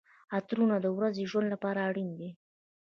عطرونه 0.35 0.75
د 0.81 0.85
ورځني 0.97 1.25
ژوند 1.31 1.47
لپاره 1.53 1.79
اړین 1.89 2.09
دي. 2.19 2.29